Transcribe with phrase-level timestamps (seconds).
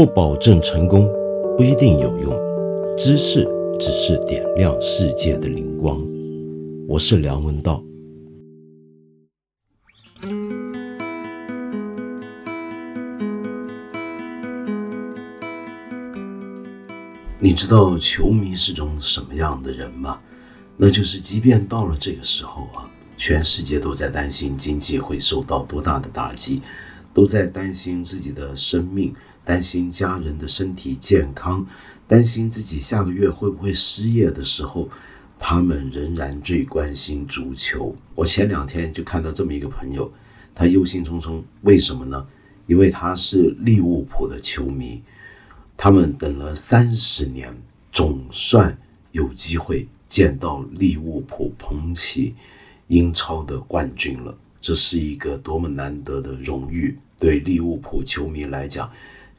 [0.00, 1.06] 不保证成功，
[1.58, 2.32] 不一定有用。
[2.96, 3.46] 知识
[3.78, 6.02] 只是点亮世界的灵光。
[6.88, 7.84] 我是梁文道。
[17.38, 20.18] 你知道球迷是种什么样的人吗？
[20.78, 22.88] 那就是即便到了这个时候啊，
[23.18, 26.62] 全世界都在担心经济会受到多大的打击，
[27.12, 29.14] 都在担心自己的生命，
[29.50, 31.66] 担心家人的身体健康，
[32.06, 34.88] 担心自己下个月会不会失业的时候，
[35.40, 37.92] 他们仍然最关心足球。
[38.14, 40.08] 我前两天就看到这么一个朋友，
[40.54, 42.24] 他忧心忡忡，为什么呢？
[42.68, 45.02] 因为他是利物浦的球迷。
[45.76, 47.52] 他们等了三十年，
[47.90, 48.78] 总算
[49.10, 52.36] 有机会见到利物浦捧起
[52.86, 54.32] 英超的冠军了。
[54.60, 56.96] 这是一个多么难得的荣誉！
[57.18, 58.88] 对利物浦球迷来讲，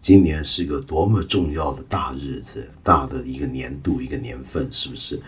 [0.02, 5.22] 今年是个多么重要的大日子，大的一个年度，一个年份，是不是？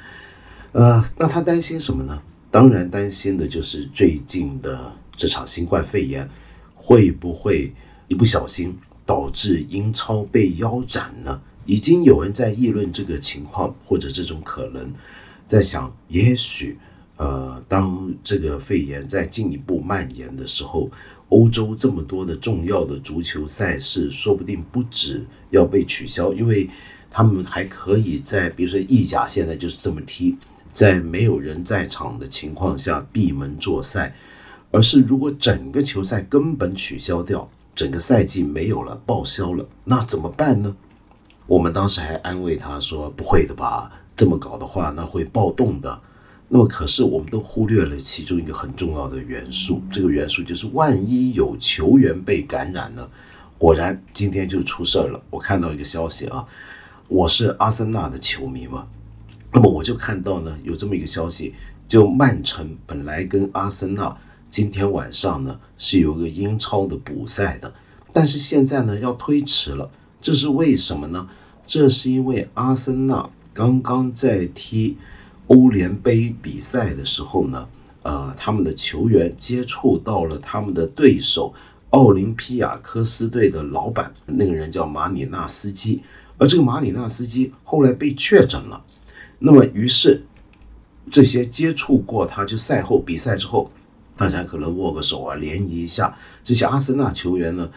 [0.72, 2.22] 呃，那他担心什么呢？
[2.52, 6.28] 当然担心的就是最近的这场新冠肺炎
[6.74, 7.74] 会不会
[8.08, 8.76] 一不小心。
[9.06, 11.42] 导致英超被腰斩呢？
[11.66, 14.90] 已经有人在议论这个情况，或者这种可能，
[15.46, 16.78] 在想，也许，
[17.18, 20.90] 呃，当这个肺炎在进一步蔓延的时候，
[21.34, 26.70] 欧洲这么多的重要的足球赛事，说不定不止要被取消，因为
[27.10, 30.38] 他们还可以在，比如说意甲现在就是这么踢，
[30.72, 34.16] 在没有人在场的情况下闭门作赛，
[34.70, 37.50] 而是如果整个球赛根本取消掉。
[37.76, 40.76] 整个赛季没有了，报销了，那怎么办呢？
[41.48, 43.92] 我们当时还安慰他说：“不会的吧？
[44.16, 46.00] 这么搞的话，那会暴动的。”
[46.54, 53.10] 那么，可是我们都忽略了其中一个很重要的元素，这个元素就是万一有球员被感染了。
[53.58, 55.20] 果然，今天就出事儿了。
[55.32, 56.46] 我看到一个消息啊，
[57.08, 58.86] 我是阿森纳的球迷嘛，
[59.52, 61.56] 那么我就看到呢，有这么一个消息，
[61.88, 64.16] 就曼城本来跟阿森纳。
[64.52, 67.74] 今天晚上呢是有个英超的补赛的，
[68.14, 69.90] 但是现在呢要推迟了，
[70.22, 71.28] 这是为什么呢？
[71.66, 74.98] 这是因为阿森纳刚刚在踢
[75.48, 77.68] 欧联杯比赛的时候呢，
[78.02, 81.54] 呃，他们的球员接触到了他们的对手
[81.90, 86.02] 奥林匹亚科斯队的老板，那个人叫马里纳斯基，
[86.38, 88.84] 而这个马里纳斯基后来被确诊了，
[89.40, 90.24] 那么于是
[91.12, 93.72] 这些接触过他就赛后比赛之后。
[94.16, 96.16] 大家可能握个手啊，联谊一下。
[96.44, 97.68] 这些阿森纳球员呢，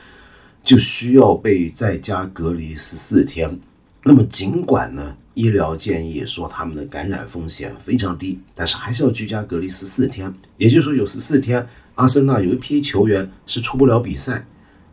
[0.62, 3.58] 就需要被在家隔离十四天。
[4.04, 10.32] 那么，尽管呢，医疗建议说他们的感染风险非常低，但是还是要居家隔离十四天。
[10.56, 14.46] 也就是说，有十四天，阿森纳有一批球员是出不了比赛。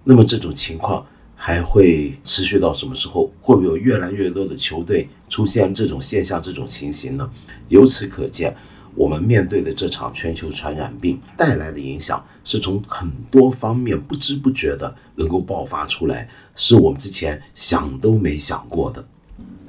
[0.03, 3.31] 那么，这种情况还会持续到什么时候？
[3.39, 7.29] 会不会有越来越多的球队出现这种现象、这种情形呢？
[7.69, 8.53] 由此可见。
[8.95, 19.07] 我们面对的这场全球传染病带来的影响，是从很多方面不知不觉的能够爆发出来，是我们之前想都没想过的。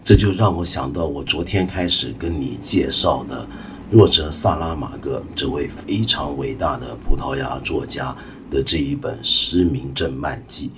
[0.05, 3.49] 这就让我想到我昨天开始跟你介绍的
[3.91, 8.15] 若泽·萨拉马戈这位非常伟大的葡萄牙作家
[8.51, 10.69] 的这一本《失明症漫记》。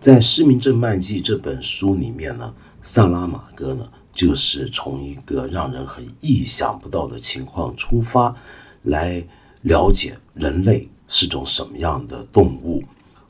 [0.00, 3.86] 在《失明症漫记》这本书里面呢，萨拉马戈呢。
[4.14, 8.36] 就是从一个让人很意想不到的情况出发，
[8.82, 9.26] 来
[9.62, 12.84] 了解人类是种什么样的动物。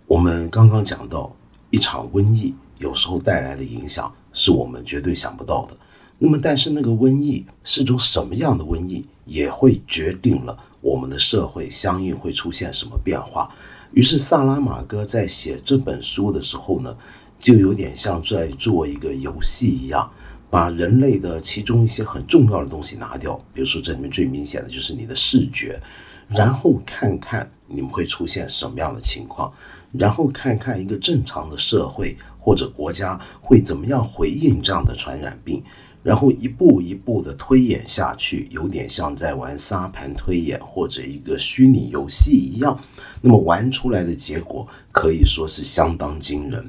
[0.08, 1.32] 我们刚刚讲到，
[1.70, 5.76] 一场瘟疫有时候带来的影响是我们绝对想不到的。
[6.18, 13.52] 那么，但是那个瘟疫是种什么样的瘟疫，也会决定了我们的社会相应会出现什么变化。
[13.92, 16.96] 于是，萨拉马戈在写这本书的时候呢，
[17.38, 20.10] 就有点像在做一个游戏一样。
[20.48, 25.80] 把人类的其中一些很重要的东西拿掉，比如说这里面最明显的就是你的视觉，
[26.28, 29.50] 然后看看你们会出现什么样的情况，
[29.92, 35.62] 然后看看一个正常的社会或者国家会怎么样回应这样的传染病，
[36.02, 42.78] 然后一步一步的推演下去，有点像在玩沙盘推演或者一个虚拟游戏一样，
[43.20, 46.68] 那么玩出来的结果可以说是相当惊人。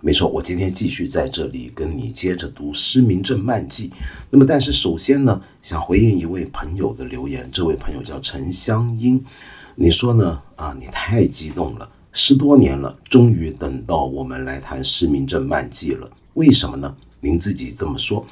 [0.00, 3.88] 没错，我今天继续在这里跟你接着读《失明症漫记》。
[4.28, 7.48] 那么，但是首先呢，想回应一位朋友的留言。
[7.50, 9.24] 这位朋友叫陈香英，
[9.74, 10.42] 你说呢？
[10.56, 16.08] 啊，你太激动了，十多年了，终于等到我们来谈《失明症慢记》了。
[16.34, 16.96] 为什么呢？
[17.20, 18.24] 您自己这么说。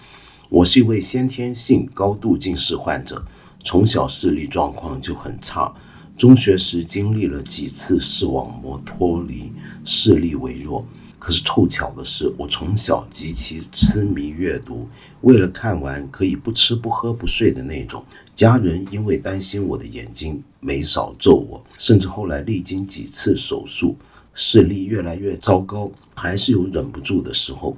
[0.49, 3.27] 我是一位先天性高度近视患者，
[3.65, 5.75] 从小视力状况就很差，
[6.17, 9.51] 中学时经历了几次视网膜脱离，
[9.85, 10.87] 视力微弱。
[11.19, 14.89] 可是凑巧的是，我从小极其痴迷阅读，
[15.23, 18.05] 为了看完可以不吃不喝不睡的那种。
[18.43, 23.95] 家人因为担心我的眼睛，没少揍我，甚至后来历经几次手术，
[24.35, 27.77] 视力越来越糟糕，还是有忍不住的时候。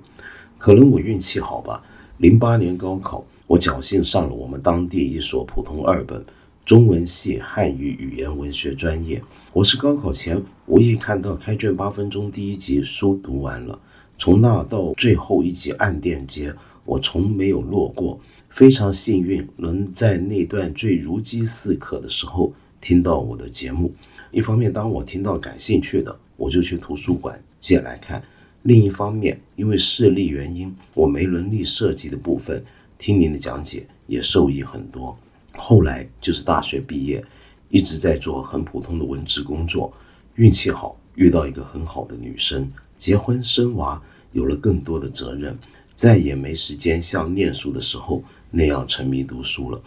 [0.56, 1.84] 可能我运气好吧。
[2.16, 6.25] 零八年高考，我侥幸上了我们当地一所普通二本
[6.64, 9.22] 中文系汉语语言文学专业。
[9.52, 13.78] 我是高考前无意看到开卷八分钟第一集书读完了，
[14.17, 16.55] 从那到最后一集暗电街，
[16.87, 18.19] 我从没有落过。
[18.54, 23.92] 非常幸运能在那段最如饥似渴的时候听到我的节目。
[24.30, 28.22] 一方面，当我听到感兴趣的，我就去图书馆借来看；
[28.62, 32.64] 另一方面，因为视力原因，我没能力涉及的部分，
[32.96, 35.18] 听您的讲解也受益很多。
[35.54, 37.24] 后来就是大学毕业。
[37.70, 39.92] 一直在做很普通的文职工作，
[40.36, 44.00] 运气好遇到一个很好的女生，结婚生娃，
[44.30, 45.58] 有了更多的责任，
[45.92, 48.22] 再也没时间像念书的时候
[48.54, 49.82] 那样沉迷读书了。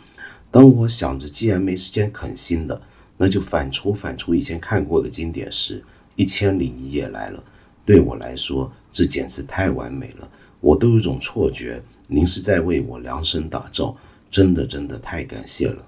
[0.52, 2.82] 当我想着既然没时间啃新的，
[3.18, 5.80] 那就反刍反刍以前看过的经典时，
[6.16, 7.44] 《一千零一夜》来了。
[7.86, 10.30] 对我来说，这简直太完美了，
[10.60, 13.96] 我都有种错觉，您是在为我量身打造，
[14.30, 15.86] 真的真的太感谢了。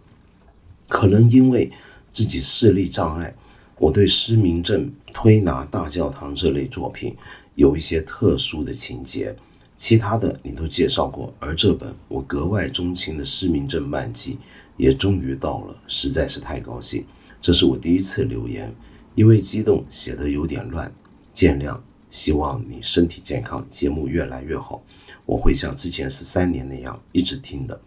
[0.88, 1.72] 可能因为。
[2.12, 3.34] 自己视力障碍，
[3.78, 7.16] 我对失明症、推拿大教堂这类作品
[7.54, 9.34] 有一些特殊的情节，
[9.80, 11.34] 其他的你都介绍过。
[11.40, 14.38] 而这本我格外钟情的失明症漫记
[14.76, 17.06] 也终于到了，实在是太高兴。
[17.40, 18.76] 这是我第一次留言，
[19.16, 20.92] 因为激动写的有点乱，
[21.34, 21.80] 见谅。
[22.10, 24.84] 希望你身体健康，节目越来越好。
[25.26, 27.80] 我会像之前十三年那样一直听的。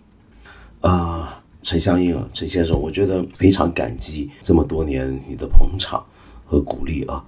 [0.80, 1.38] 啊。
[1.64, 6.04] 陈香英啊，陈先生，我觉得非常感激这么多年你的捧场
[6.44, 7.24] 和鼓励啊。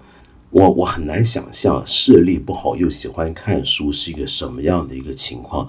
[0.55, 5.69] 我我很难想象视力不好又喜欢看书是一个什么样的一个情况。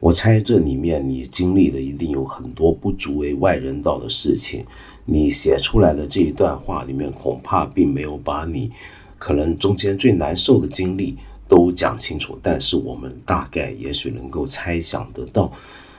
[0.00, 4.64] 我猜这里面你经历的一定有很多不足为外人道的事情。
[5.04, 8.70] 你写出来的这一段话里面恐怕并没有把你
[9.18, 15.52] 可能中间最难受的经历都讲清楚，但是我们大概也许能够猜想得到。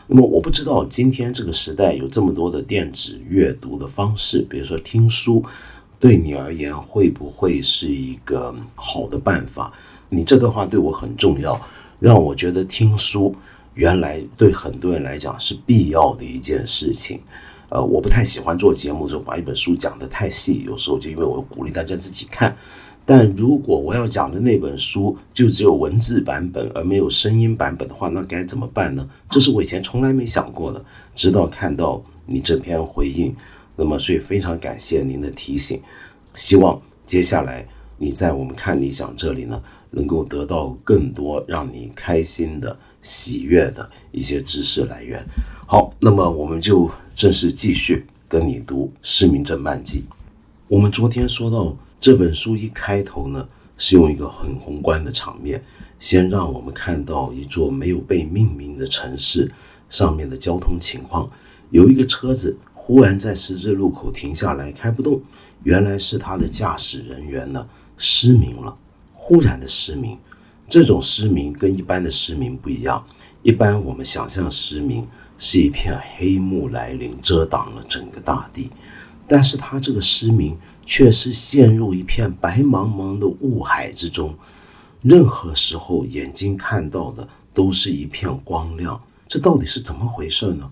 [0.08, 5.44] 那么我不知道今天这个时代有这么多的电子阅读的方式，比如说听书，
[6.00, 9.74] 对你而言会不会是一个好的办法？
[10.10, 11.60] 你这段话对我很重要，
[12.00, 13.36] 让我觉得听书
[13.74, 17.20] 原来对很多人来讲是必要的一件事情。
[17.70, 22.56] 呃，我不太喜欢做节目的时候把一本书讲得太细，有时候就因为我鼓励大家自己看。
[23.08, 29.08] 但如果我要讲的那本书就只有文字版本而没有声音版本的话，那该怎么办呢？
[29.30, 30.84] 这是我以前从来没想过的，
[31.14, 33.36] 直到看到你这篇回应，
[33.76, 35.82] 那么所以非常感谢您的提醒，
[36.34, 37.68] 希望接下来
[37.98, 39.62] 你在我们看理想这里呢，
[39.92, 45.26] 能够得到更多让你开心的、喜悦的一些知识来源。
[45.68, 50.06] 好，那么我们就正式继续跟你读《失明症漫记》。
[50.68, 51.76] 我们昨天说到。
[51.98, 53.48] 这本书一开头呢，
[53.80, 55.64] 是用一个很宏观的场面，
[55.98, 59.52] 先让我们看到一座没有被命名的城市
[59.90, 61.28] 上面的交通情况。
[61.72, 65.20] 有一个车子忽然在十字路口停下来，开不动。
[65.64, 67.68] 原来是他的驾驶人员呢
[67.98, 68.78] 失明了，
[69.16, 70.16] 忽然的失明。
[70.70, 73.04] 这种失明跟一般的失明不一样。
[73.42, 75.08] 一般我们想象失明
[75.40, 78.70] 是一片黑幕来临，遮挡了整个大地，
[79.28, 80.56] 但是他这个失明。
[80.88, 84.36] 却是陷入一片白茫茫的雾海之中，
[85.02, 90.72] 任何时候眼睛看到的都是一片光亮，这到底是怎么回事呢？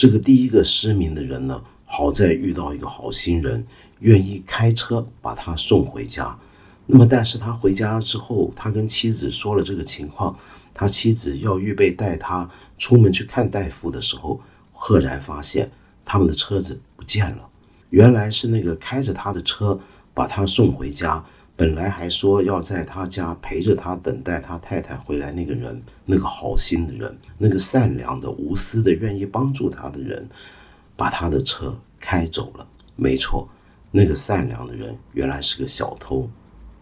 [0.00, 3.66] 这个第一个失明的人呢，好在遇到一个好心人，
[3.98, 6.38] 愿意开车把他送回家。
[6.86, 10.34] 那么，但是他回家之后，他跟妻子说了这个情况，
[10.72, 14.40] 他妻子要预备带他出门去看大夫的时候，
[14.72, 15.70] 赫然发现
[16.02, 17.50] 他们的车子不见了。
[17.90, 19.78] 原来是那个开着他的车
[20.14, 21.22] 把他送回家，
[21.60, 30.26] 本来还说要在他家陪着他等待他太太回来那个人，那个好心的人，那个善良的、无私的、愿意帮助他的人，
[30.96, 32.66] 把他的车开走了。
[32.96, 33.46] 没错，
[33.90, 36.26] 那个善良的人原来是个小偷。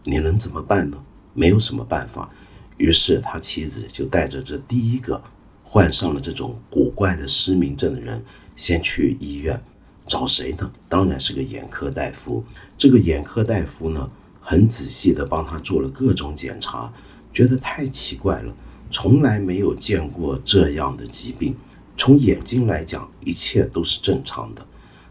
[0.05, 0.97] 你能怎么办呢？
[1.33, 2.29] 没有什么办法。
[2.77, 5.21] 于是他妻子就带着这第一个
[5.61, 8.23] 患上了这种古怪的失明症的人，
[8.55, 9.61] 先去医院。
[10.07, 10.71] 找谁呢？
[10.87, 12.41] 当然是个眼科大夫。
[12.77, 14.09] 这个眼科大夫呢，
[14.49, 16.91] 很仔细地帮他做了各种检查，
[17.31, 18.51] 觉得太奇怪了，
[18.89, 21.55] 从来没有见过这样的疾病。
[21.95, 24.65] 从眼睛来讲，一切都是正常的，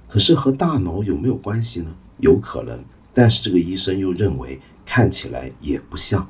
[0.08, 1.94] 可是和大脑有没有关系呢？
[2.18, 6.28] 有可能，但是这个医生又认为看起来也不像。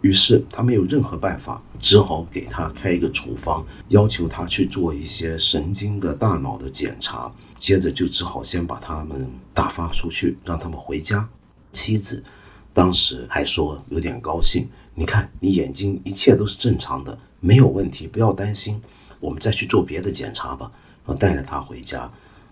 [0.00, 7.32] 于是他没有任何办法，只好给他开一个处方，要求他去做一些神经的大脑的检查。
[7.60, 11.28] 接着就只好先把他们打发出去，让他们回家。
[11.72, 12.24] 妻子
[12.72, 18.80] 当时还说有点高兴，你看你眼睛一切都是正常的，没有问题，不要担心，
[19.18, 20.70] 我们再去做别的检查吧。
[21.04, 22.10] 然后带着他回家。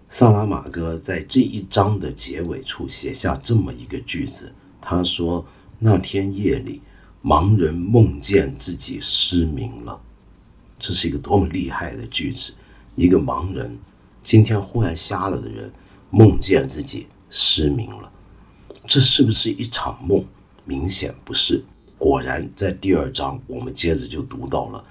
[0.09, 5.47] 萨拉马戈在这一章的结尾处写下这么一个句子，他说
[5.79, 6.83] ：“那天夜里。”
[7.21, 10.01] 盲人梦见自己失明了，
[10.79, 12.53] 这是一个多么厉害的句子！
[12.95, 13.77] 一个盲人，
[14.23, 15.71] 今天忽然瞎了的人，
[16.11, 18.11] 梦见自己失明了，
[18.89, 20.25] 这是不是一场梦？
[20.65, 21.63] 明显不是。
[21.99, 24.83] 果然，在第二章，我们接着就读到了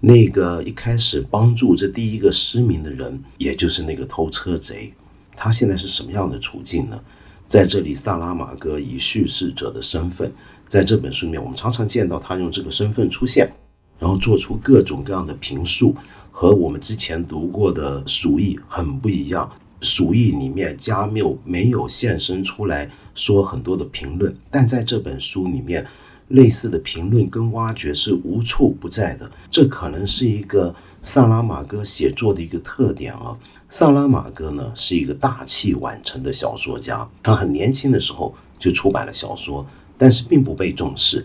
[0.00, 4.94] 那个一开始帮助这第一个失明的人，也就是那个偷车贼，
[5.36, 6.98] 他现在是什么样的处境呢？
[7.46, 10.32] 在这里，萨拉马戈以叙事者的身份。
[10.66, 13.52] 在这本书里面，我们常常见到他用这个身份出现，
[13.98, 15.94] 然后做出各种各样的评述，
[16.30, 19.46] 和我们之前读过的《鼠疫》很不一样。
[19.86, 25.86] 《鼠疫》里面加缪没有现身出来说很多的评论，但在这本书里面，
[26.28, 29.30] 类似的评论跟挖掘是无处不在的。
[29.50, 33.36] 这可能是一个萨拉马戈写作的一个特点啊。
[33.68, 39.66] 萨拉马戈呢是一个大器晚成的小说家，他很年轻的时候就出版了小说。
[39.98, 41.24] 但是并不被重视，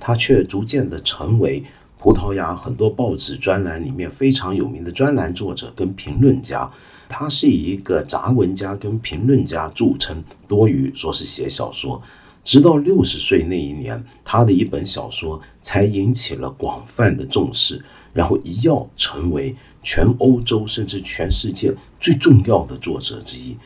[0.00, 1.62] 他却逐渐的成为
[1.98, 6.70] 葡萄牙很多报纸专栏里面非常有名的专栏作者跟评论家。
[7.16, 12.02] 他是以一个杂文家跟评论家著称，多于说是写小说。
[12.42, 17.80] 直到六十岁那一年，他的一本小说才引起了广泛的重视，
[18.12, 23.56] 然后一跃成为全欧洲甚至全世界最重要的作者之一。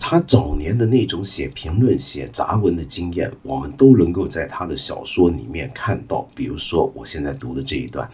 [0.00, 6.26] 他早年的那种写评论、写杂文的经验，我们都能够在他的小说里面看到。
[6.34, 8.10] 比如说，我现在读的这一段，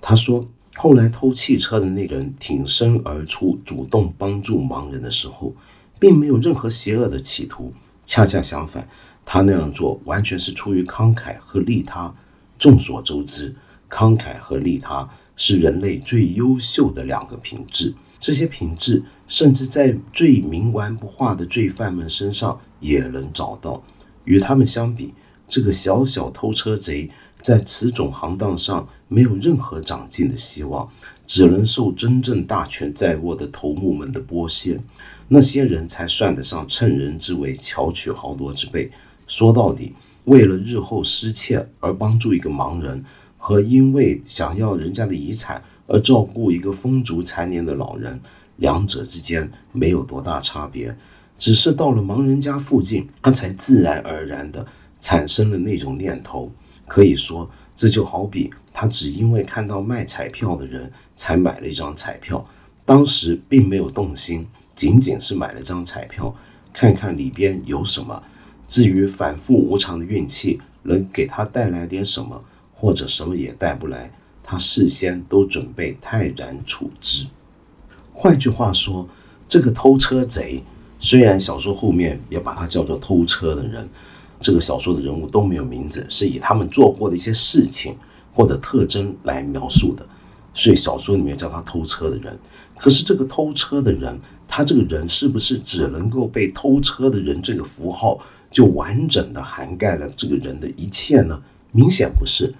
[0.00, 5.54] 他说：“后来偷汽车的那人挺身而出，主动帮助盲人的时候，
[5.98, 7.72] 并没有任何邪恶的企图。
[8.06, 8.88] 恰恰相反，
[9.24, 12.14] 他那样做完全是出于慷慨和利他。
[12.58, 13.54] 众所周知，
[13.88, 17.94] 慷慨和利他是人类最优秀的两个品质。
[18.18, 23.80] 这些品质。”甚至在最冥顽不化的罪犯们身上也能找到。
[24.24, 25.14] 与他们相比，
[25.46, 27.08] 这个小小偷车贼
[27.40, 30.88] 在此种行当上没有任何长进的希望，
[31.26, 34.80] 只能受真正大权在握的头目们的剥削。
[35.26, 38.88] 那些人才算得上趁人之危，巧取豪夺之辈。
[39.26, 39.92] 说到底，
[40.26, 43.04] 为了日后失窃而帮助一个盲人，
[43.36, 48.20] 和因为想要人家的遗产而照顾一个风烛残年的老人。
[48.58, 50.94] 两者之间没有多大差别，
[51.38, 54.64] 只是到了盲人家附近，他才自然而然地
[55.00, 56.52] 产生了那种念头。
[56.86, 57.50] 可以说，
[57.80, 62.46] 这就好比他只因为看到卖彩票的人才买了一张彩票，
[62.84, 66.36] 当时并没有动心，仅仅是买了张彩票，
[66.74, 68.22] 看看里边有什么。
[68.68, 72.44] 至于反复无常的运气能给他带来点什么，
[72.74, 77.26] 或者什么也带不来，他事先都准备泰然处之。
[78.12, 79.08] 换句话说，
[79.48, 80.62] 这个偷车贼
[80.98, 83.88] 虽然小说后面也把他叫做偷车的人，
[84.40, 87.94] 这个小说的人物都没有名字，是以他们做过的一些事情
[88.32, 90.06] 或者特征来描述的，
[90.54, 92.38] 所以小说里面叫他偷车的人。
[92.76, 94.18] 可是这个偷车的人，
[94.48, 98.18] 他这个人是不是只能够被偷车的人这个符号
[98.50, 101.42] 就完整的涵盖了这个人的一切呢？
[101.72, 102.54] 明显不是。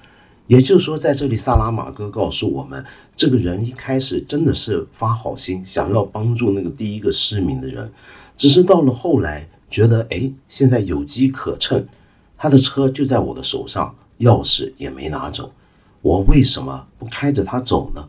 [0.46, 2.84] 也就是说，在这里，萨拉马戈告诉我们，
[3.16, 7.90] 这个人一开始真的是发好心，想要帮助那个第一个失明的人，
[8.36, 11.86] 只是到了后来，觉得哎，现在有机可乘，
[12.36, 15.52] 他的车就在我的手上，钥匙也没拿走，
[16.02, 18.08] 我为什么不开着他走呢？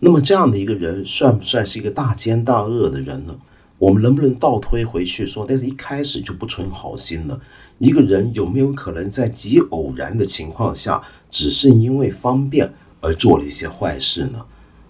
[0.00, 3.38] 那么这样的一个人，算不算是一个大奸大恶的人呢？
[3.78, 7.40] 我们能不能倒推回去说，但是一开始就不存好心呢？
[7.78, 11.00] 一个人有没有可能在极偶然的情况下，
[11.30, 14.44] 只是因为方便而做了一些坏事呢？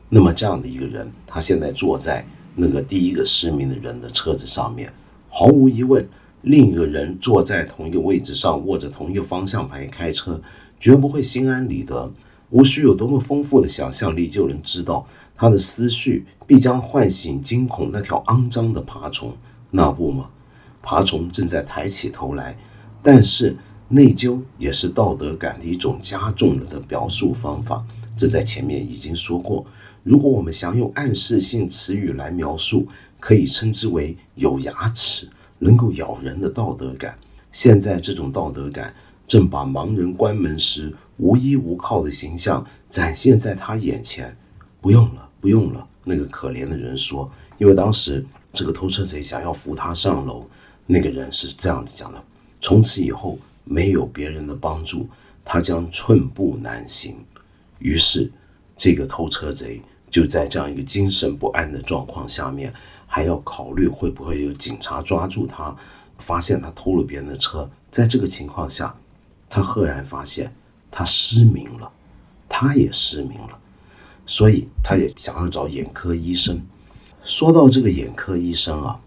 [0.08, 4.90] 那么这样的一个人，他现在坐在那个第一个失明的人的车子上面，
[5.28, 6.08] 毫无疑问，
[6.42, 10.40] 另一个人坐在同一个位置上，握着同一个方向盘开车，
[10.78, 12.12] 绝不会心安理得。
[12.50, 19.36] 无需有多么丰富的想象力，就能知道他的思绪必将唤醒惊恐那条肮脏的爬虫。
[19.70, 20.30] 那不吗？
[20.80, 22.58] 爬虫正在抬起头来。
[23.02, 23.56] 但是
[23.88, 27.84] 内疚也是道德感的一种加重了的表述方法，
[28.18, 29.64] 这在前面已经说过。
[30.02, 32.86] 如果我们想用暗示性词语来描述，
[33.20, 37.16] 可以称之为有牙齿、能够咬人的道德感。
[37.52, 38.94] 现在这种道德感
[39.24, 44.36] 正把盲人关门时无依无靠的形象展现在他眼前。
[44.80, 45.86] 不用了，不用了。
[46.04, 50.48] 那个可怜的人说：“因为当时这个偷车贼想要扶他上楼，
[50.86, 52.24] 那个人是这样讲的。
[52.60, 55.06] 从此以后没有别人的帮助，
[55.44, 57.16] 他将寸步难行。
[57.78, 58.30] 于是，
[58.76, 59.80] 这个偷车贼
[60.10, 62.72] 就在这样一个精神不安的状况下面，
[63.06, 65.76] 还要考虑会不会有警察抓住他，
[66.18, 67.68] 发现他偷了别人的车。
[67.90, 68.94] 在这个情况下，
[69.48, 70.54] 他赫然发现
[70.90, 71.90] 他失明了，
[72.48, 73.58] 他也失明了。”
[74.26, 76.60] 所以他也想要找眼科医生。
[77.22, 79.00] 说到这个眼科医生啊，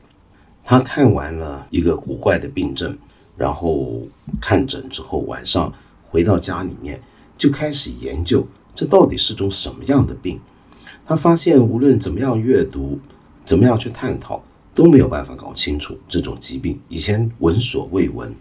[0.63, 2.97] 他看完了一个古怪的病症，
[3.37, 4.01] 然后
[4.39, 5.71] 看诊之后，晚上
[6.09, 6.99] 回到家里面
[7.37, 10.39] 就开始研究这到底是种什么样的病。
[11.05, 12.99] 他发现无论怎么样阅读，
[13.43, 16.79] 怎么样去探讨，都没有办法搞清楚这种疾病。
[16.89, 18.33] 以前闻所未闻。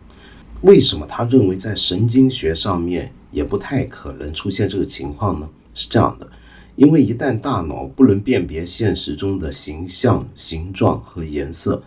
[0.62, 5.48] 为什么他认为在神经学上面也不太可能出现这个情况呢？
[5.74, 6.30] 是这样的。
[6.76, 11.82] 因为一旦大脑不能辨别现实中的形象、形状和颜色，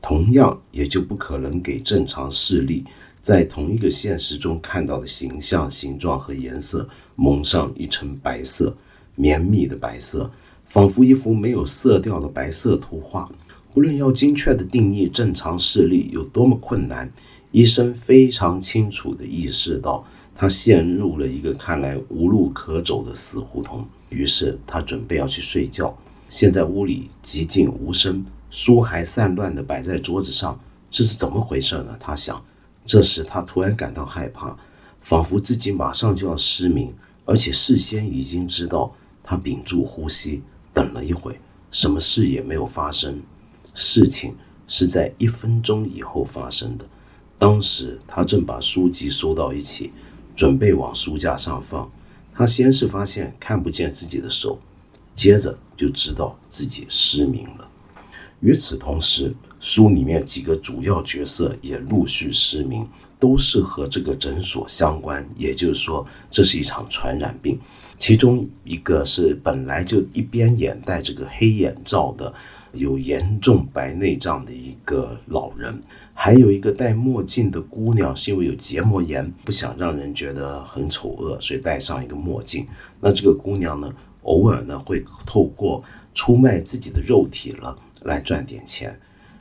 [0.00, 2.84] 同样也就不可能给正常视力
[3.20, 6.88] 在同一个现实中看到的形象、形状和颜色
[7.22, 8.74] 蒙上一层白色、
[9.14, 10.30] 绵密的白色，
[10.64, 13.30] 仿佛一幅没有色调的白色图画。
[13.74, 17.12] 无论要精确地定义正常视力有多么困难，
[17.52, 20.02] 医生非常清楚地意识到，
[20.34, 23.86] 他陷入了一个看来无路可走的死胡同。
[24.08, 25.94] 于是他准备要去睡觉。
[26.26, 30.58] 现在屋里寂静无声，书还散乱地摆在桌子上，
[30.90, 31.94] 这是怎么回事呢？
[32.00, 32.42] 他想。
[32.86, 34.56] 这时他突然感到害怕，
[35.02, 36.92] 仿佛自己马上就要失明，
[37.30, 38.92] 而且事先已经知道。
[39.22, 40.42] 他屏住呼吸，
[40.74, 41.38] 等了一会，
[41.70, 43.22] 什么事也没有发生。
[43.74, 44.34] 事情
[44.66, 46.84] 是在一分钟以后发生的。
[47.38, 49.92] 当时他正把书籍收到一起，
[50.34, 51.88] 准备往书架上放。
[52.34, 54.58] 他先是发现看不见自己的手，
[55.14, 57.70] 接着就知道自己失明了。
[58.40, 62.88] 与此同时，书里面几个主要角色也陆续失明，
[63.20, 65.24] 都是和这个诊所相关。
[65.36, 67.56] 也就是说，这是一场传染病。
[67.96, 72.32] 其中一个是本来就一边眼戴这个黑眼罩的，
[72.72, 75.80] 有严重白内障的一个老人。
[76.14, 82.66] 还有一个戴墨镜的姑娘，是因为有结膜炎，不想让人觉得很丑恶，所以戴上一个墨镜。
[83.00, 83.90] 那这个姑娘呢，
[84.22, 85.82] 偶尔呢会透过
[86.14, 88.98] 出卖自己的肉体了来赚点钱。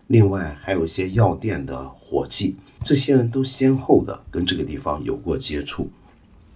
[0.07, 5.89] 另外还有一些药店的伙计，这些人都先后的跟这个地方有过接触，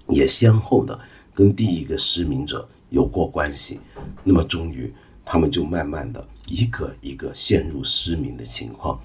[0.08, 1.00] 也先后的
[1.34, 3.80] 跟第一个失明者有过关系。
[4.24, 4.94] 那么终于，
[5.26, 9.00] 他们就慢慢的一个一个陷入失明的情况。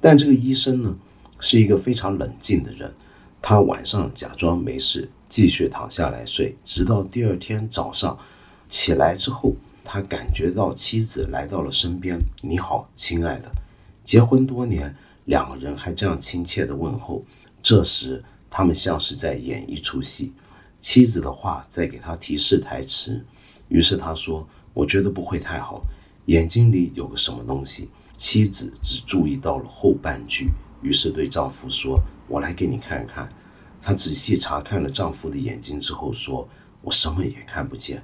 [0.00, 0.96] 但这个医生呢，
[1.40, 2.92] 是一个非常冷静的人。
[3.42, 8.18] 他晚上假装没事，继续躺下来睡，直到第二天早上
[8.68, 12.18] 起来之后，他感觉到妻子来到了身边。
[12.42, 13.50] “你好，亲爱的。”
[14.04, 14.94] 结婚多年，
[15.30, 17.24] 两个人还这样亲切的问候。
[17.62, 20.32] 这时，他们像是在演一出戏。
[20.80, 23.24] 妻子的话在给他提示台词。
[23.68, 25.84] 于是他说：“我觉得不会太好，
[26.24, 27.88] 眼睛里有个什么东西。”
[28.18, 30.50] 妻子只注意到了后半句，
[30.82, 33.32] 于是对丈夫说：“我来给你看看。”
[33.80, 36.48] 她仔细查看了丈夫的眼睛之后说
[36.82, 38.02] ：“我什么也看不见。”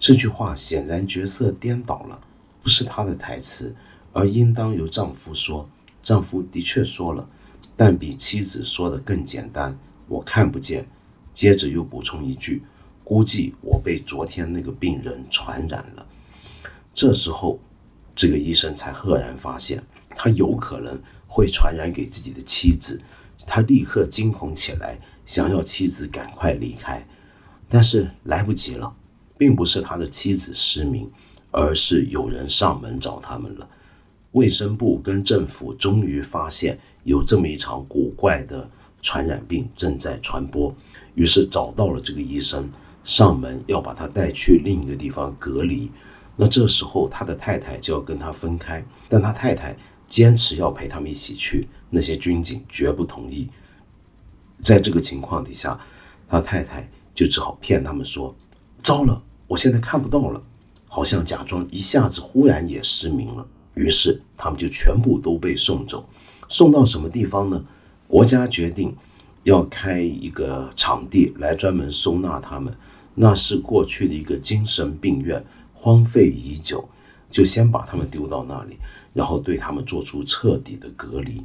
[0.00, 2.20] 这句话显然角色颠倒了，
[2.60, 3.72] 不是她的台词，
[4.12, 5.70] 而应当由丈夫说。
[6.06, 7.28] 丈夫的确说了，
[7.76, 10.86] 但比妻子说的更简单：“我看不见。”
[11.34, 12.62] 接着又补充一句
[13.02, 16.06] ：“估计我被昨天那个病人传染了。”
[16.94, 17.58] 这时候。
[18.14, 19.84] 这个医生才赫然发现，
[20.16, 22.98] 他有可能会传染给自己的妻子。
[23.46, 27.06] 他立刻惊恐起来，想要妻子赶快离开，
[27.68, 28.96] 但是来不及了，
[29.36, 31.10] 并不是他的妻子失明，
[31.50, 33.68] 而是有人上门找他们了。
[34.36, 38.70] 卫生部跟政府终于发现有这么一场古怪的
[39.00, 40.74] 传染病正在传播，
[41.14, 42.68] 于是找到了这个医生，
[43.02, 45.90] 上门要把他带去另一个地方隔离。
[46.36, 49.74] 那这时候，他的太太就要跟他分开，但他太太
[50.06, 51.66] 坚持要陪他们一起去。
[51.88, 53.48] 那些军警绝不同意。
[54.62, 55.80] 在这个情况底下，
[56.28, 58.36] 他太太就只好骗他们说
[58.84, 60.42] ：“糟了，我现在看不到了。”
[60.88, 63.46] 好像假装一下子忽然也失明了。
[63.76, 66.06] 于是他们就全部都被送走，
[66.48, 67.64] 送到什么地方呢？
[68.08, 68.94] 国家决定
[69.44, 72.74] 要开一个场地来专门收纳他们，
[73.14, 75.44] 那是过去的一个精神病院。
[75.74, 76.88] 荒废已久，
[77.30, 78.78] 就先把他们丢到那里，
[79.12, 81.44] 然后对他们做出彻底的隔离。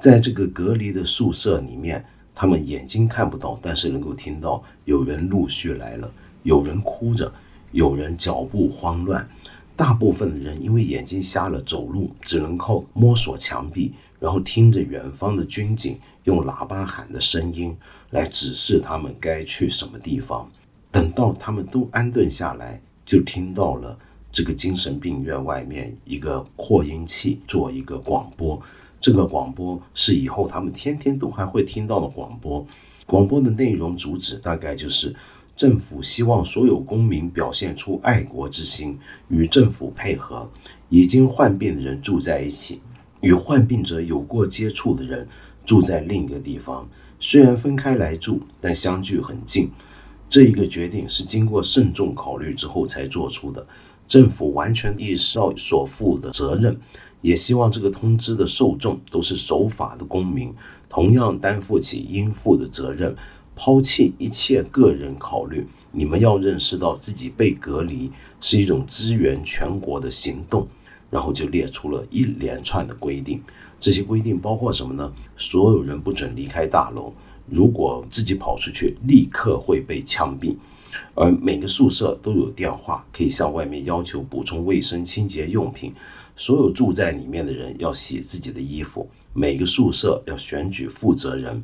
[0.00, 6.10] 在这个隔离的宿舍里面，他们眼睛看不到，但是能够听到有人陆续来了，
[6.42, 7.30] 有人哭着，
[7.72, 9.28] 有人脚步慌乱。
[9.76, 17.76] 大部分的人因为眼睛瞎了，走路只能靠摸索墙壁，然后听着远方的军警用喇叭喊的声音
[18.10, 20.50] 来指示他们该去什么地方。
[20.90, 23.98] 等到他们都安顿下来，就听到了
[24.32, 28.58] 这个精神病院外面一个扩音器做一个广播。
[28.98, 32.66] 这个广播是以后他们天天都还会听到的广播。
[33.04, 35.14] 广播的内容主旨大概就是：
[35.56, 40.48] 政府希望所有公民表现出爱国之心，与政府配合。
[40.90, 42.80] 已经患病的人住在一起，
[43.22, 45.26] 与患病者有过接触的人
[45.64, 46.88] 住在另一个地方。
[47.18, 49.70] 虽然分开来住，但相距很近。
[50.28, 53.66] 这一个决定是经过慎重考虑之后才做出的。
[54.06, 56.78] 政府完全意识到所负的责任。
[57.22, 60.54] 也希望这个通知的受众都是守法的公民，
[60.88, 63.16] 同样担负起应负的责任，
[63.56, 65.66] 抛弃一切个人考虑。
[65.90, 70.68] 你们要认识到自己被隔离是一种支援全国的行动，
[71.10, 73.42] 然后就列出了一连串的规定。
[73.80, 75.12] 这些规定包括什么呢？
[75.36, 77.12] 所有人不准离开大楼，
[77.48, 80.54] 如果自己跑出去，立刻会被枪毙。
[81.14, 85.92] 而每个宿舍都有电话，可以向外面要求补充卫生清洁用品。
[86.36, 91.62] 所有住在里面的人要洗自己的衣服，每个宿舍要选举负责人，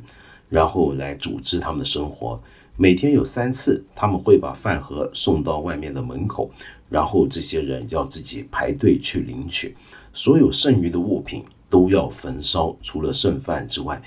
[0.53, 2.39] 然后来组织他们的生活。
[2.77, 6.51] 每天有三次，他们会把饭盒送到外面的门口，
[6.89, 9.75] 然后这些人要自己排队去领取。
[10.13, 13.99] 所有剩余的物品都要焚烧，除了剩饭之外。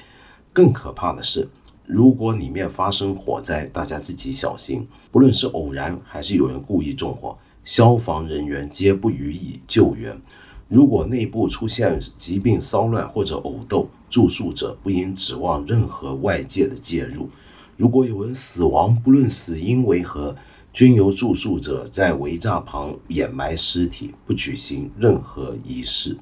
[0.52, 1.48] 更可怕的是，
[1.84, 4.86] 如果里面发生火灾，大家自己小心。
[5.10, 10.16] 不论是偶然还是有人故意纵火，消防人员皆不予以救援。
[10.68, 17.28] 如果内部出现疾病骚乱或者殴斗，住宿者不应指望任何外界的介入。
[17.76, 20.34] 如果有人死亡，不论死因为何，
[20.72, 26.16] 均由住宿者在围栅旁掩埋尸体，不举行任何仪式。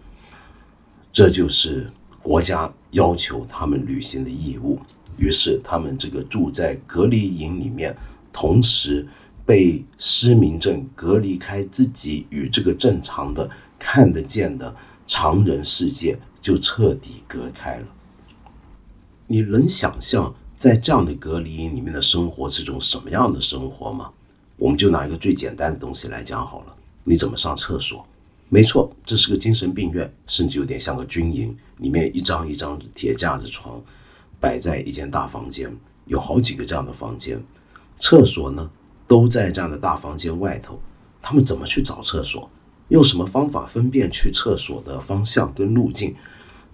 [1.11, 1.91] 这就是
[2.23, 4.79] 国家要求他们履行的义务。
[5.17, 7.97] 于是，他们这个住在隔离营里面，
[8.33, 9.07] 同时
[9.47, 13.49] 被失明症隔离开自己与这个正常的。
[13.85, 14.75] 看得见的
[15.07, 17.87] 常人世界就彻底隔开了。
[19.27, 24.11] 你能想象在这样的隔离里面的生活是种什么样的生活吗？
[24.57, 26.75] 我们就拿一个最简单的东西来讲好了。
[27.05, 28.07] 你怎么上厕所？
[28.49, 31.55] 没错，这是个精神病院，甚至有点像个军营。
[31.77, 33.79] 里面一张一张铁架子床
[34.41, 35.71] 摆在一间大房间，
[36.07, 37.39] 有好几个这样的房间。
[37.99, 38.71] 厕所呢，
[39.07, 40.81] 都在这样的大房间外头。
[41.21, 42.49] 他们怎么去找厕所？
[42.89, 46.15] 用什么方法分辨去厕所的方向跟路径？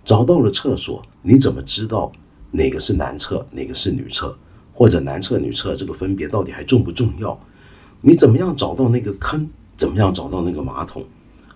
[0.05, 2.11] 找到了厕所，你怎么知道
[2.51, 4.37] 哪个是男厕，哪个是女厕？
[4.73, 7.39] 或者男厕女厕这个分别到底还重不重要？
[8.01, 9.49] 你怎么样找到那个坑？
[9.77, 11.05] 怎么样找到那个马桶？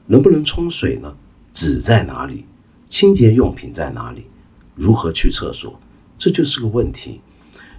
[0.07, 1.17] 能不能冲水呢？
[1.53, 2.45] 纸在哪里？
[2.89, 4.27] 清洁用品在哪里？
[4.75, 5.81] 如何去厕所？
[6.19, 7.21] 这就是个问题。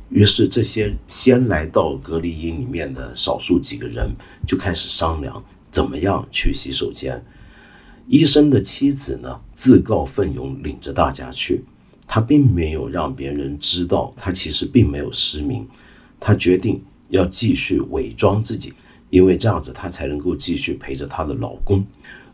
[0.10, 4.12] 于是这些先来到隔离营里面的少数几个人
[4.48, 5.44] 就开始商量。
[5.76, 7.22] 怎么样去洗手间？
[8.08, 9.42] 医生的妻子呢？
[9.54, 11.66] 自告奋勇领着大家去。
[12.08, 15.68] 他并没有让别人知道他其实并没有失明。
[16.18, 18.72] 他决定要继续伪装自己，
[19.10, 21.86] 因为这样子他才能够继续陪着他的老公。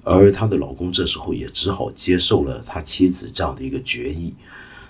[0.03, 4.35] 而他的老公这时候也只好接受了他妻子这样的一个决议。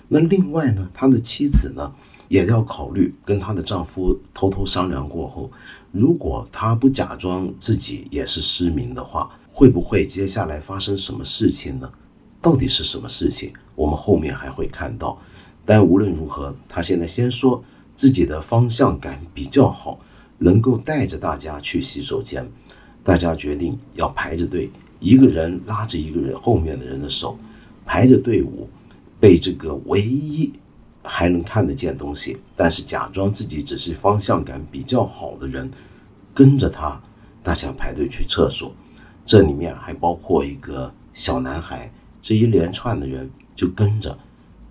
[0.08, 1.90] 那另外呢，他的妻子呢？
[2.32, 5.52] 也要考虑跟她的丈夫偷偷商量过后，
[5.90, 11.92] 如果她不假装自己也是失明的话，会不会接下来发生什么事情呢？
[12.40, 13.52] 到底是什么事情？
[13.74, 15.20] 我们后面还会看到。
[15.66, 17.62] 但无论如何，她现在先说
[17.94, 20.00] 自己的方向感比较好，
[20.38, 22.50] 能够带着大家去洗手间。
[23.04, 27.36] 大家决定要排着队，一个人拉着一个人后面的人的手，
[27.84, 28.70] 排着队伍，
[29.20, 30.50] 被这个唯一。
[31.02, 35.70] 还能看得见东西，但是假装自己只是方向感比较好的人，
[36.32, 37.00] 跟着他，
[37.42, 38.72] 大家排队去厕所。
[39.24, 44.16] 这里面还包括一个小男孩，这一连串的人就跟着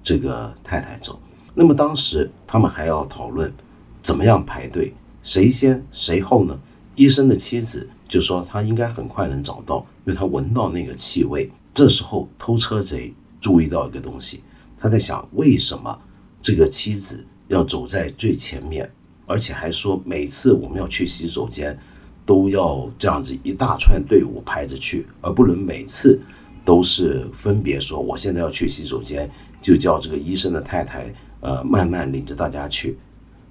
[0.04, 1.20] 这个太太走。
[1.54, 3.54] 那么当时他们还要讨论
[4.02, 6.58] 怎么样排队，谁先谁后呢？
[6.96, 11.50] 医生的妻子就说他应该很快能找到，因为他闻到那个气味。
[11.74, 14.44] 这时候偷车贼注意到一个东西，
[14.78, 15.98] 他在想为什么？
[16.42, 18.90] 这个妻子要走在最前面，
[19.26, 21.78] 而且还说每次我们要去洗手间，
[22.26, 26.20] 都要这样子一大串队伍排着去，而不能每次
[26.66, 29.30] 都是分别说我现在要去洗手间，
[29.62, 32.98] 就叫这个医生的太太呃，慢慢领着大家去。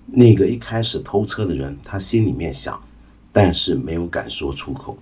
[0.06, 2.80] 那个一开始偷车的人，他心里面想，
[3.32, 4.98] 但是没有敢说出口。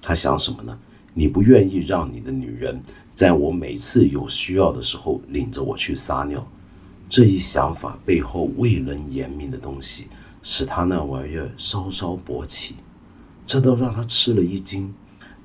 [0.00, 0.76] 他想什么呢？
[1.14, 2.82] 你不愿意让你的女人
[3.14, 6.44] 在我每次有需要的时候领着我去撒尿。
[7.12, 10.08] 这一想法背后未能言明的东西，
[10.42, 12.76] 使他那玩意儿稍稍勃起，
[13.46, 14.94] 这都让他吃了一惊。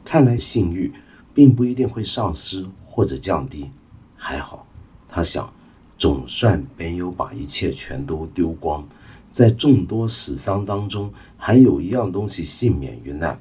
[0.06, 0.94] 看来性欲
[1.34, 3.70] 并不一定会丧失或者降低，
[4.16, 4.66] 还好，
[5.10, 5.54] 他想，
[5.98, 8.88] 总算没有把一切全都丢光，
[9.30, 13.38] 在众多死伤当中，还有一样东西幸免于难。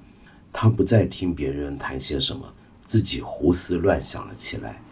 [0.52, 2.52] 他不再听别人谈些什么，
[2.84, 4.82] 自己胡思乱想了起来。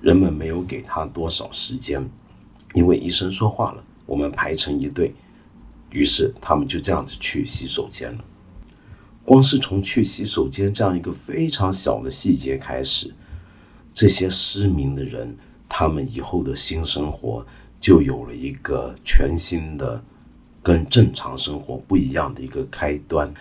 [0.00, 2.10] 人们没有给他多少时间。
[2.74, 5.14] 因为医生说话了，我们排成一队，
[5.90, 8.24] 于是他们就这样子去洗手间了。
[9.24, 13.14] 光是从去洗手间这样一个非常小的细节开始，
[13.92, 15.36] 这些失明的人，
[15.68, 17.46] 他们以后的新生活
[17.80, 20.02] 就有了一个全新的、
[20.62, 23.32] 跟正常生活不一样的一个开端。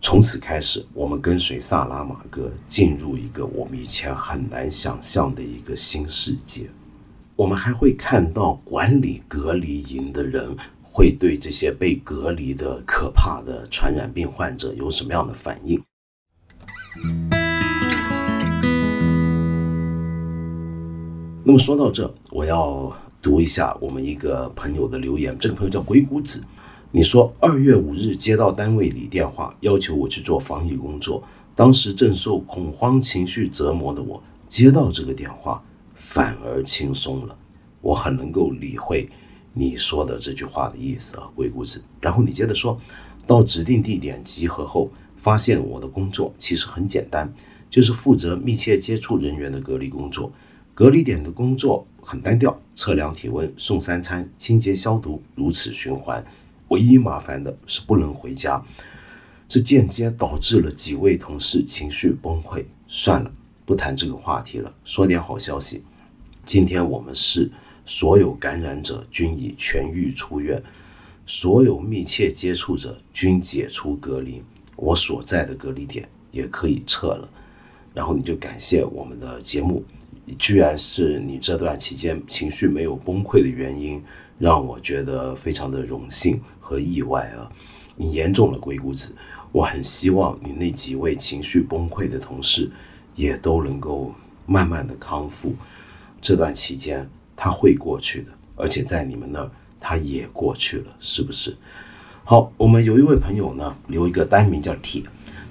[0.00, 6.68] 从此开始，我们跟随萨拉玛戈进入一个我们以前很难想象的一个新世界。
[7.36, 15.82] 我们还会看到管理隔离营的人会对这些被隔离的可怕的传染病患者有什么样的反应。
[21.44, 25.36] 那么说到这，我要读一下我们一个朋友的留言。
[25.40, 26.44] 这个朋友叫鬼谷子，
[26.92, 31.20] 你说二月五日接到单位里电话，要求我去做防疫工作。
[31.56, 35.60] 当时正受恐慌情绪折磨的我，接到这个电话。
[36.14, 37.36] 反而轻松了，
[37.80, 39.10] 我很能够理会
[39.52, 41.82] 你说的这句话的意思啊，鬼谷子。
[42.00, 42.80] 然后你接着说，
[43.26, 47.34] 到指定地点集合后，发现我的工作其实很简单，
[47.68, 50.32] 就是负责密切接触人员的隔离工作。
[50.72, 56.24] 隔离点的工作很单调，测量体温、送三餐、清洁消毒，如此循环。
[56.68, 58.64] 唯一麻烦的是不能回家，
[59.48, 62.64] 这间接导致了几位同事情绪崩溃。
[62.86, 65.82] 算了，不谈这个话题了，说点好消息。
[66.44, 67.50] 今天我们市
[67.86, 70.62] 所有感染者均已痊愈出院，
[71.26, 74.42] 所有密切接触者均解除隔离，
[74.76, 77.28] 我所在的隔离点也可以撤了。
[77.94, 79.82] 然后你就感谢我们的节目，
[80.38, 84.02] 居然是你这段期间情绪没有崩溃的原因，
[84.38, 87.50] 让我觉得非常的荣幸和意外啊！
[87.96, 89.14] 你严重了鬼谷子，
[89.52, 92.70] 我很希望你那几位情绪崩溃的同事
[93.14, 94.12] 也都能够
[94.44, 95.54] 慢慢的康复。
[96.24, 97.06] 这段期间
[97.36, 101.54] 他会过去的，而且在你们那儿他也过去了，是不是？
[102.24, 105.02] 好，我们有一位朋友呢，留一个单名叫铁，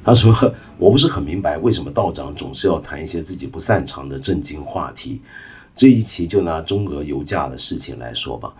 [0.04, 0.34] 他说
[0.80, 5.22] ：“我不是很明白为什么道长总是要谈一些自己不擅长的正经话题。”
[5.78, 8.52] 这一期就拿中俄油价的事情来说吧。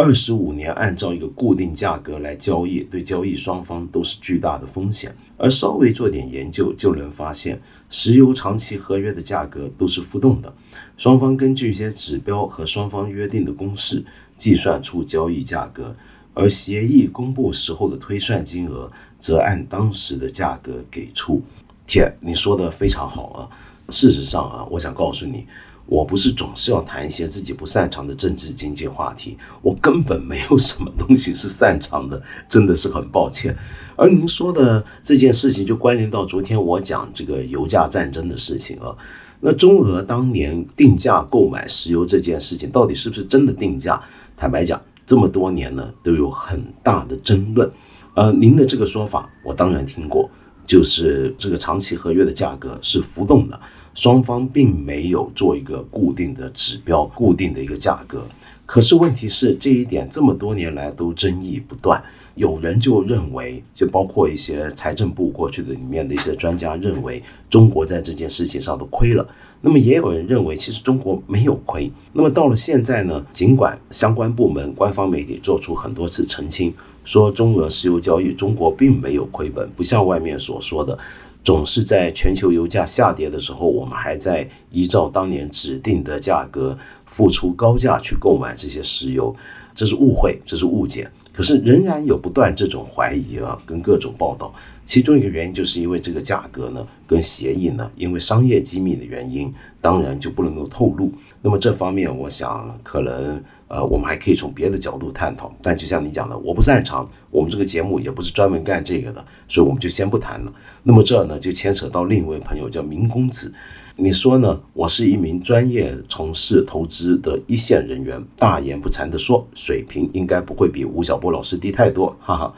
[0.00, 5.12] 二十五年按照一个固定价格来交易，对交易双方都是巨大的风险。
[5.36, 10.54] 而稍微做点研究就能发现，石油长期合约的价格都是浮动的。
[10.96, 14.04] 双方根据一些指标和双方约定的公式
[14.36, 15.96] 计算出交易价格，
[16.32, 21.42] 而协议公布时候的推算金额则按当时的价格给出。
[21.88, 23.50] 铁，你说的非常好啊！
[23.88, 25.44] 事实上啊，我想告诉你。
[25.88, 33.56] 我不是总是要谈一些自己不擅长的政治经济话题，我根本没有什么东西是擅长的，真的是很抱歉。
[33.96, 38.94] 而您说的这件事情就关联到昨天我讲这个油价战争的事情啊。
[39.40, 43.98] 那中俄当年定价购买石油这件事情，到底是不是真的定价？
[44.36, 47.70] 坦白讲，这么多年呢都有很大的争论。
[48.14, 50.28] 呃，您的这个说法我当然听过，
[50.66, 53.58] 就是这个长期合约的价格是浮动的。
[53.98, 58.22] 双方并没有做一个固定的指标、固定的一个价格，
[58.64, 62.00] 可是问题是这一点这么多年来都争议不断。
[62.36, 69.28] 有人就认为，就包括一些财政部过去的里面的一些专家认为，中国在这件事情上都亏了。
[69.60, 71.90] 那么也有人认为，其实中国没有亏。
[72.12, 76.72] 那么到了现在呢，尽管相关部门、官方媒体做出很多次澄清，
[77.04, 80.96] 说中俄石油交易中国并没有亏本，不像外面所说的。
[81.44, 89.34] 总是在全球油价下跌的时候，我们还在依照当年指定的价格付出高价去购买这些石油，
[89.74, 91.10] 这是误会，这是误解。
[91.32, 94.52] 可是仍然有不断这种怀疑啊，跟各种报道。
[94.84, 101.12] 其中一个原因就是因为这个价格呢，跟协议呢，因为商业机密的原因，当然就不能够透露。
[101.40, 103.42] 那么这方面，我想可能。
[103.68, 110.52] 呃，我们还可以从别的角度探讨，但就像你讲的，我不擅长，我们这个节目也不是专门干这个的，所以我们就先不谈了。
[110.82, 113.52] 那么这呢，就牵扯到另一位朋友叫明公子，
[113.96, 114.58] 你说呢？
[114.72, 122.54] 我是一名专业从事投资的一线人员，大言不惭地说，水平应该不会比吴晓波老师低太多，哈哈。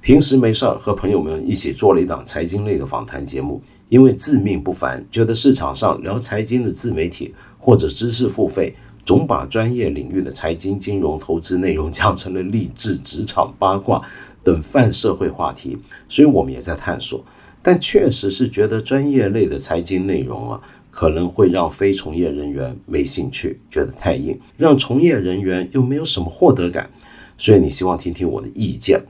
[0.00, 14.00] 平时没事儿和朋友们一起做了一档财经类的访谈节目，因为自命不凡，觉得市场上聊财经的自媒体或者知识付费，总把专业领域的财经、金融、投资内容讲成了励志、职场、八卦
[14.42, 15.76] 等泛社会话题，
[16.08, 17.24] 所以我们也在探索。
[17.62, 20.60] 但确实是觉得专业类的财经内容啊，
[20.90, 26.90] 可能会让非从业人员没兴趣，觉得太硬，让从业人员又没有什么获得感，
[27.38, 29.00] 所以你希望听听我的意见。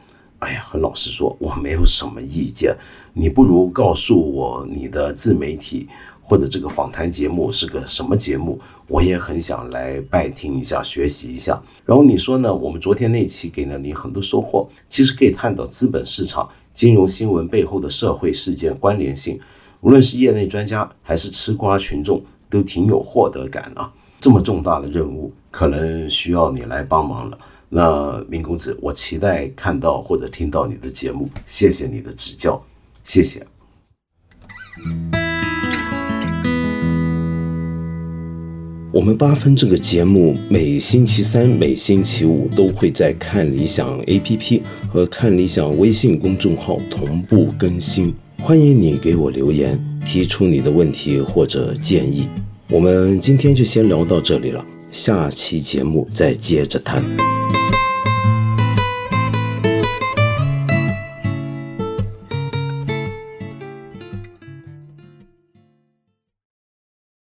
[0.41, 2.77] 哎呀，很老实说，我没有什么意见。
[3.15, 5.89] 你不如告诉我你的自媒体
[6.33, 11.62] 或者这个访谈节目是个什么节目，我也很想来拜听一下，学习一下。
[11.85, 12.55] 然后你说呢？
[12.55, 19.38] 我们昨天那期给了你很多收获，其实可以探讨资本市场、金融新闻背后的社会事件关联性。
[19.83, 23.92] 无论是业内专家还是吃瓜群众，都挺有获得感啊。
[24.18, 27.38] 这么重大的任务，可能需要你来帮忙了。
[27.68, 32.64] 那明公子，我期待看到或者听到你的节目，谢谢你的指教，
[33.05, 33.47] 谢谢。
[38.93, 52.29] 我们八分这个节目每星期三、每星期五都会在看理想 APP 和看理想微信公众号同步更新，欢迎你给我留言，提出你的问题或者建议。
[52.69, 57.03] 我们今天就先聊到这里了，下期节目再接着谈。